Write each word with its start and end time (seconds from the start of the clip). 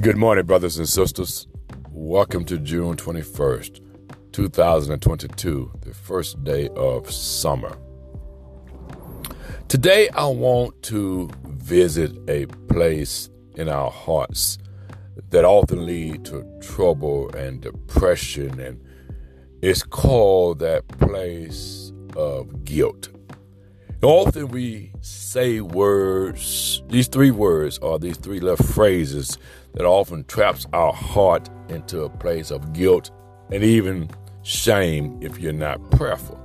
Good 0.00 0.16
morning, 0.16 0.46
brothers 0.46 0.78
and 0.78 0.88
sisters. 0.88 1.48
Welcome 1.90 2.44
to 2.44 2.56
June 2.58 2.96
21st, 2.96 3.80
2022, 4.30 5.72
the 5.80 5.92
first 5.92 6.44
day 6.44 6.68
of 6.76 7.10
summer. 7.10 7.76
Today, 9.66 10.08
I 10.10 10.26
want 10.28 10.80
to 10.84 11.28
visit 11.46 12.16
a 12.28 12.46
place 12.68 13.28
in 13.56 13.68
our 13.68 13.90
hearts 13.90 14.58
that 15.30 15.44
often 15.44 15.84
lead 15.84 16.24
to 16.26 16.46
trouble 16.62 17.28
and 17.30 17.60
depression, 17.60 18.60
and 18.60 18.80
it's 19.62 19.82
called 19.82 20.60
that 20.60 20.86
place 20.86 21.92
of 22.14 22.64
guilt. 22.64 23.08
Often 24.00 24.48
we 24.48 24.92
say 25.00 25.60
words, 25.60 26.84
these 26.86 27.08
three 27.08 27.32
words 27.32 27.78
or 27.78 27.98
these 27.98 28.16
three 28.16 28.38
little 28.38 28.64
phrases 28.64 29.36
that 29.78 29.86
often 29.86 30.24
traps 30.24 30.66
our 30.72 30.92
heart 30.92 31.48
into 31.68 32.02
a 32.02 32.10
place 32.10 32.50
of 32.50 32.72
guilt 32.72 33.12
and 33.52 33.62
even 33.62 34.10
shame 34.42 35.16
if 35.22 35.38
you're 35.38 35.52
not 35.52 35.78
prayerful. 35.92 36.36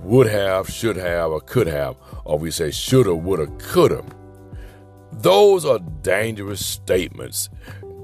Would 0.00 0.26
have, 0.28 0.66
should 0.66 0.96
have, 0.96 1.32
or 1.32 1.40
could 1.42 1.66
have, 1.66 1.96
or 2.24 2.38
we 2.38 2.50
say 2.50 2.70
shoulda, 2.70 3.14
woulda, 3.14 3.48
coulda. 3.58 4.02
Those 5.12 5.66
are 5.66 5.80
dangerous 6.00 6.64
statements. 6.64 7.50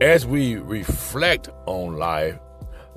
As 0.00 0.26
we 0.26 0.56
reflect 0.56 1.48
on 1.66 1.96
life, 1.96 2.36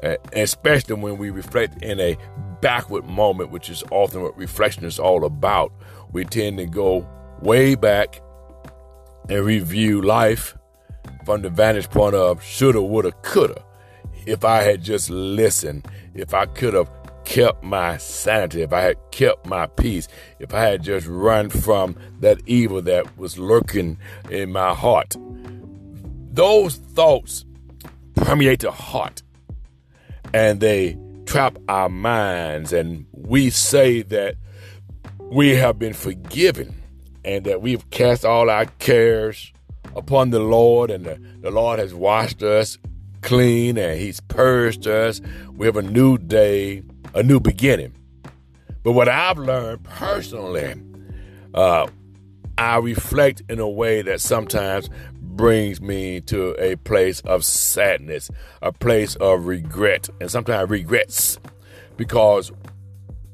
eh, 0.02 0.18
especially 0.34 0.96
when 0.96 1.20
we 1.20 1.30
reflect 1.30 1.84
in 1.84 2.00
a 2.00 2.18
backward 2.62 3.06
moment, 3.06 3.52
which 3.52 3.70
is 3.70 3.84
often 3.92 4.24
what 4.24 4.36
reflection 4.36 4.86
is 4.86 4.98
all 4.98 5.24
about, 5.24 5.72
we 6.14 6.26
tend 6.26 6.58
to 6.58 6.66
go 6.66 7.08
way 7.42 7.76
back 7.76 8.22
and 9.30 9.46
review 9.46 10.02
life 10.02 10.58
from 11.26 11.42
the 11.42 11.50
vantage 11.50 11.90
point 11.90 12.16
of 12.16 12.44
shoulda, 12.44 12.82
woulda, 12.82 13.12
coulda. 13.22 13.64
If 14.26 14.46
I 14.46 14.64
had 14.64 14.82
just 14.82 15.10
listened, 15.10 15.88
if 16.14 16.34
I 16.34 16.46
could 16.46 16.74
have 16.74 16.90
kept 17.26 17.64
my 17.64 17.98
sanity, 17.98 18.62
if 18.62 18.74
I 18.74 18.82
had 18.82 18.98
kept 19.12 19.46
my 19.46 19.68
peace, 19.68 20.08
if 20.40 20.54
I 20.54 20.62
had 20.62 20.84
just 20.84 21.08
run 21.08 21.50
from 21.50 21.96
that 22.20 22.40
evil 22.46 22.82
that 22.84 23.18
was 23.18 23.38
lurking 23.38 23.98
in 24.30 24.52
my 24.52 24.74
heart. 24.74 25.16
Those 26.32 26.76
thoughts 26.76 27.46
permeate 28.16 28.62
the 28.62 28.72
heart 28.72 29.22
and 30.34 30.60
they 30.60 30.98
trap 31.26 31.58
our 31.70 31.90
minds. 31.90 32.74
And 32.74 33.06
we 33.12 33.50
say 33.50 34.02
that 34.04 34.36
we 35.20 35.56
have 35.56 35.80
been 35.80 35.94
forgiven 35.94 36.76
and 37.24 37.46
that 37.46 37.62
we've 37.62 37.90
cast 37.90 38.26
all 38.26 38.50
our 38.50 38.66
cares 38.66 39.52
upon 39.96 40.32
the 40.32 40.40
Lord, 40.40 40.92
and 40.92 41.06
the, 41.06 41.20
the 41.42 41.52
Lord 41.52 41.80
has 41.80 41.94
washed 41.94 42.44
us 42.44 42.78
clean 43.24 43.78
and 43.78 44.00
He's 44.00 44.20
purged 44.20 44.88
us. 44.88 45.22
We 45.56 45.66
have 45.66 45.78
a 45.78 45.82
new 45.82 46.18
day, 46.18 46.84
a 47.16 47.24
new 47.24 47.40
beginning. 47.40 47.94
But 48.84 48.92
what 48.92 49.08
I've 49.10 49.40
learned 49.40 49.84
personally, 49.84 50.76
uh, 51.54 51.88
I 52.58 52.78
reflect 52.78 53.42
in 53.50 53.60
a 53.60 53.70
way 53.70 54.02
that 54.04 54.22
sometimes 54.22 54.90
brings 55.22 55.82
me 55.82 56.22
to 56.22 56.56
a 56.64 56.76
place 56.76 57.22
of 57.22 57.44
sadness, 57.44 58.30
a 58.62 58.72
place 58.72 59.16
of 59.16 59.48
regret, 59.48 60.10
and 60.22 60.30
sometimes 60.30 60.70
regrets 60.70 61.40
because 61.98 62.52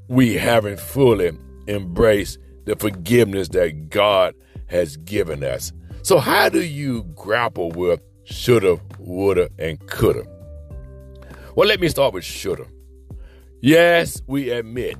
we 0.08 0.36
haven't 0.36 0.80
fully 0.80 1.38
embraced 1.68 2.38
the 2.66 2.76
forgiveness 2.76 3.50
that 3.50 3.90
God 3.90 4.36
has 4.68 4.98
given 4.98 5.44
us. 5.44 5.74
So, 6.02 6.20
how 6.20 6.50
do 6.50 6.62
you 6.64 7.04
grapple 7.16 7.72
with 7.72 8.00
shoulda, 8.24 8.80
woulda, 8.98 9.50
and 9.60 9.80
coulda? 9.88 10.24
Well, 11.56 11.68
let 11.68 11.80
me 11.80 11.90
start 11.90 12.14
with 12.14 12.24
shoulda. 12.24 12.66
Yes, 13.62 14.22
we 14.28 14.50
admit 14.52 14.98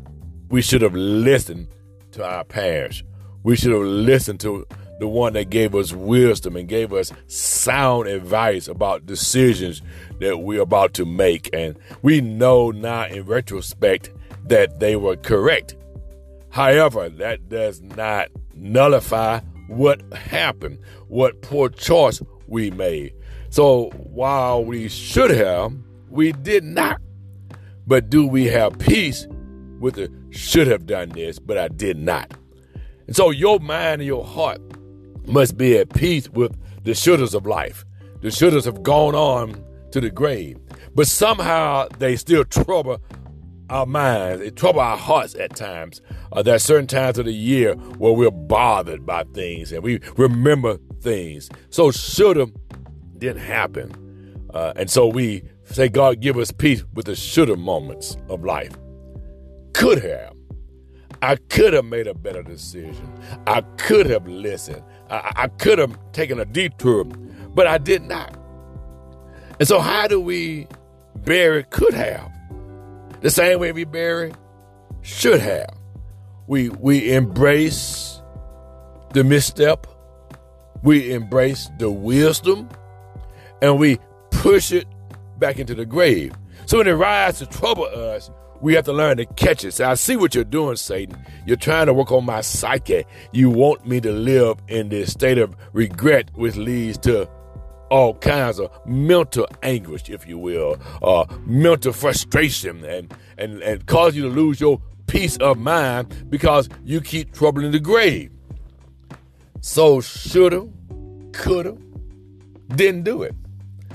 we 0.50 0.62
should 0.62 0.82
have 0.82 0.96
listened 0.96 1.70
to 2.12 2.26
our 2.26 2.44
parents. 2.44 3.04
We 3.44 3.56
should 3.56 3.72
have 3.72 3.82
listened 3.82 4.42
to 4.42 4.68
the 5.00 5.08
one 5.08 5.34
that 5.34 5.50
gave 5.50 5.74
us 5.74 5.94
wisdom 5.94 6.58
and 6.58 6.68
gave 6.68 6.92
us 6.92 7.14
sound 7.28 8.08
advice 8.10 8.68
about 8.68 9.06
decisions 9.06 9.82
that 10.20 10.40
we're 10.40 10.62
about 10.62 10.94
to 10.96 11.06
make. 11.06 11.50
And 11.54 11.80
we 12.02 12.20
know 12.20 12.72
now 12.72 13.06
in 13.06 13.24
retrospect 13.24 14.12
that 14.46 14.82
they 14.82 14.98
were 14.98 15.16
correct. 15.16 15.78
However, 16.50 17.08
that 17.08 17.48
does 17.48 17.82
not 17.82 18.30
nullify 18.54 19.40
what 19.70 20.02
happened, 20.14 20.80
what 21.08 21.42
poor 21.42 21.70
choice 21.70 22.22
we 22.48 22.72
made. 22.72 23.14
So 23.50 23.90
while 23.96 24.64
we 24.64 24.90
should 24.90 25.32
have, 25.32 25.74
we 26.10 26.32
did 26.32 26.64
not. 26.64 27.02
But 27.88 28.10
do 28.10 28.28
we 28.28 28.46
have 28.46 28.78
peace 28.78 29.28
with 29.80 29.96
the 29.96 30.12
should 30.32 30.68
have 30.68 30.86
done 30.86 31.10
this, 31.10 31.40
but 31.40 31.58
I 31.58 31.68
did 31.70 31.98
not? 31.98 32.34
And 33.08 33.16
so 33.16 33.32
your 33.32 33.60
mind 33.60 34.02
and 34.02 34.08
your 34.08 34.24
heart 34.24 34.62
must 35.26 35.58
be 35.58 35.78
at 35.78 35.94
peace 35.94 36.30
with 36.30 36.56
the 36.84 36.92
shouldas 36.92 37.34
of 37.34 37.46
life. 37.46 37.86
The 38.22 38.28
shouldas 38.28 38.66
have 38.66 38.84
gone 38.84 39.16
on 39.16 39.64
to 39.92 40.02
the 40.02 40.12
grave, 40.12 40.58
but 40.94 41.08
somehow 41.08 41.88
they 41.98 42.16
still 42.16 42.44
trouble 42.46 43.02
our 43.70 43.86
minds, 43.86 44.42
they 44.42 44.50
trouble 44.52 44.80
our 44.80 44.98
hearts 44.98 45.36
at 45.36 45.56
times. 45.56 46.02
Uh, 46.32 46.42
there 46.42 46.56
are 46.56 46.60
certain 46.60 46.88
times 46.88 47.18
of 47.18 47.26
the 47.26 47.34
year 47.34 47.76
where 47.98 48.14
we're 48.14 48.32
bothered 48.32 49.06
by 49.06 49.24
things 49.34 49.72
and 49.72 49.84
we 49.84 50.00
remember 50.18 50.78
things. 51.02 51.50
So 51.70 51.92
shoulda 51.92 52.48
didn't 53.18 53.42
happen. 53.42 54.46
Uh, 54.54 54.74
and 54.76 54.90
so 54.90 55.08
we 55.08 55.44
say, 55.64 55.90
God, 55.90 56.20
give 56.20 56.38
us 56.38 56.52
peace 56.52 56.84
with 56.94 57.06
the 57.06 57.16
shoulda 57.16 57.56
moments 57.56 58.18
of 58.30 58.44
life. 58.44 58.74
Could 59.74 60.04
have. 60.04 60.34
I 61.22 61.36
could 61.36 61.74
have 61.74 61.86
made 61.86 62.08
a 62.08 62.14
better 62.14 62.42
decision. 62.42 63.12
I 63.46 63.62
could 63.78 64.06
have 64.06 64.28
listened. 64.28 64.84
I, 65.10 65.32
I 65.36 65.48
could 65.48 65.78
have 65.78 65.98
taken 66.14 66.40
a 66.40 66.46
detour, 66.46 67.04
but 67.04 67.68
I 67.68 67.78
did 67.78 68.04
not. 68.04 68.36
And 69.60 69.68
so, 69.68 69.80
how 69.80 70.08
do 70.08 70.22
we 70.22 70.68
bury 71.18 71.64
could 71.66 71.94
have? 71.94 72.32
The 73.22 73.30
same 73.30 73.60
way 73.60 73.72
we 73.72 73.84
bury 73.84 74.34
should 75.02 75.42
have. 75.42 75.70
We 76.48 76.70
we 76.70 77.14
embrace 77.14 78.22
the 79.14 79.24
misstep, 79.24 79.88
we 80.84 81.12
embrace 81.12 81.70
the 81.78 81.92
wisdom, 81.92 82.70
and 83.62 83.78
we 83.78 84.00
push 84.32 84.72
it 84.72 84.88
back 85.38 85.60
into 85.60 85.76
the 85.76 85.86
grave. 85.86 86.34
So 86.66 86.78
when 86.78 86.88
it 86.88 86.94
rises 86.94 87.48
to 87.48 87.58
trouble 87.58 87.86
us, 87.86 88.30
we 88.62 88.74
have 88.76 88.86
to 88.86 88.94
learn 88.94 89.18
to 89.18 89.26
catch 89.26 89.64
it. 89.64 89.80
I 89.80 89.94
see 89.96 90.16
what 90.16 90.36
you're 90.36 90.44
doing, 90.44 90.76
Satan. 90.76 91.18
You're 91.46 91.58
trying 91.58 91.88
to 91.88 91.94
work 91.94 92.12
on 92.12 92.26
my 92.26 92.42
psyche. 92.42 93.06
You 93.32 93.50
want 93.50 93.88
me 93.88 94.02
to 94.02 94.12
live 94.12 94.58
in 94.68 94.90
this 94.90 95.12
state 95.12 95.38
of 95.38 95.56
regret, 95.74 96.30
which 96.36 96.56
leads 96.56 96.98
to 97.00 97.30
all 97.90 98.16
kinds 98.16 98.60
of 98.60 98.72
mental 98.86 99.48
anguish, 99.64 100.10
if 100.10 100.28
you 100.28 100.38
will, 100.38 100.78
uh, 101.02 101.26
mental 101.46 101.94
frustration, 101.94 102.84
and, 102.86 103.14
and, 103.38 103.62
and 103.62 103.86
cause 103.86 104.16
you 104.16 104.24
to 104.24 104.30
lose 104.30 104.60
your 104.60 104.82
peace 105.08 105.38
of 105.38 105.58
mind 105.58 106.30
because 106.30 106.70
you 106.84 107.02
keep 107.02 107.34
troubling 107.34 107.72
the 107.72 107.80
grave. 107.80 108.32
So, 109.62 110.02
shoulda, 110.02 110.68
coulda, 111.34 111.78
didn't 112.70 113.04
do 113.04 113.24
it. 113.24 113.36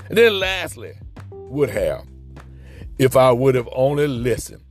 And 0.09 0.17
then 0.17 0.39
lastly, 0.39 0.93
would 1.31 1.69
have 1.69 2.05
if 2.97 3.15
I 3.17 3.31
would 3.31 3.55
have 3.55 3.67
only 3.73 4.07
listened, 4.07 4.63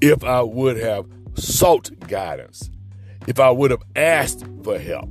if 0.00 0.22
I 0.24 0.42
would 0.42 0.76
have 0.76 1.06
sought 1.34 1.90
guidance, 2.06 2.70
if 3.26 3.40
I 3.40 3.50
would 3.50 3.70
have 3.70 3.82
asked 3.96 4.44
for 4.62 4.78
help. 4.78 5.08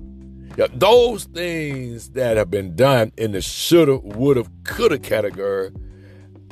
Yeah, 0.58 0.68
those 0.74 1.26
things 1.26 2.10
that 2.12 2.38
have 2.38 2.52
been 2.52 2.76
done 2.76 3.12
in 3.18 3.32
the 3.32 3.42
shoulda, 3.42 3.98
woulda, 3.98 4.46
coulda 4.64 5.00
category, 5.00 5.72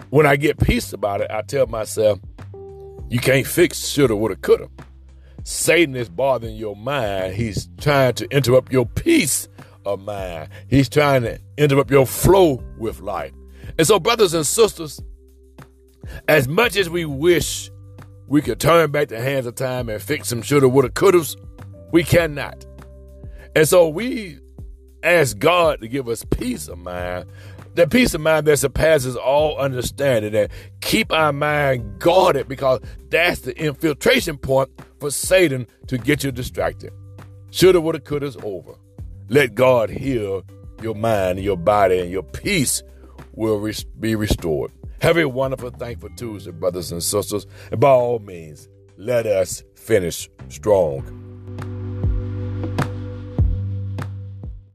when 0.10 0.26
I 0.26 0.36
get 0.36 0.60
peace 0.60 0.94
about 0.94 1.22
it, 1.22 1.30
I 1.30 1.42
tell 1.42 1.68
myself, 1.68 2.20
you 3.10 3.20
can't 3.20 3.46
fix 3.46 3.88
shoulda, 3.88 4.16
woulda, 4.16 4.36
coulda. 4.36 4.70
Satan 5.44 5.96
is 5.96 6.10
bothering 6.10 6.56
your 6.56 6.76
mind. 6.76 7.36
He's 7.36 7.70
trying 7.80 8.14
to 8.16 8.28
interrupt 8.36 8.72
your 8.72 8.86
peace 8.86 9.48
of 9.86 10.02
mind. 10.02 10.50
He's 10.70 10.90
trying 10.90 11.24
to 11.24 11.40
interrupt 11.58 11.90
your 11.90 12.06
flow 12.06 12.62
with 12.78 13.00
life. 13.00 13.32
And 13.78 13.88
so, 13.88 14.00
brothers 14.00 14.34
and 14.34 14.46
sisters, 14.46 15.02
as 16.28 16.48
much 16.48 16.76
as 16.76 16.90
we 16.90 17.06
wish 17.06 17.72
we 18.28 18.42
could 18.42 18.60
turn 18.60 18.92
back 18.92 19.08
the 19.08 19.22
hands 19.22 19.46
of 19.46 19.56
time 19.56 19.88
and 19.88 20.02
fix 20.02 20.28
some 20.28 20.42
shoulda, 20.42 20.68
woulda, 20.68 20.90
couldas, 20.90 21.38
we 21.94 22.04
cannot. 22.04 22.66
And 23.57 23.68
so 23.68 23.89
we 23.89 24.38
ask 25.01 25.39
God 25.39 25.81
to 25.81 25.88
give 25.88 26.07
us 26.07 26.24
peace 26.24 26.68
of 26.68 26.77
mind, 26.77 27.25
that 27.74 27.89
peace 27.89 28.13
of 28.13 28.21
mind 28.21 28.45
that 28.45 28.57
surpasses 28.57 29.15
all 29.15 29.57
understanding, 29.57 30.36
and 30.36 30.51
keep 30.80 31.12
our 31.12 31.33
mind 31.33 31.98
guarded 31.98 32.48
because 32.48 32.81
that's 33.09 33.42
the 33.42 33.57
infiltration 33.57 34.38
point 34.38 34.69
for 35.00 35.09
Satan 35.09 35.65
to 35.88 35.98
get 35.98 36.24
you 36.24 36.31
distracted. 36.31 36.94
Shoulda, 37.50 37.81
woulda, 37.81 38.00
coulda's 38.00 38.38
over. 38.44 38.75
Let 39.27 39.56
God 39.56 39.89
heal 39.89 40.44
your 40.83 40.94
mind, 40.94 41.39
your 41.39 41.57
body, 41.57 41.98
and 41.98 42.12
your 42.12 42.21
peace 42.21 42.83
will 43.33 43.68
be 44.00 44.13
restored. 44.13 44.71
Have 45.01 45.18
a 45.18 45.27
wonderful, 45.27 45.71
thankful 45.71 46.09
Tuesday, 46.15 46.51
brothers 46.51 46.92
and 46.92 47.01
sisters. 47.01 47.48
And 47.71 47.80
by 47.80 47.89
all 47.89 48.19
means, 48.19 48.69
let 48.98 49.25
us 49.25 49.63
finish 49.74 50.30
strong 50.48 51.27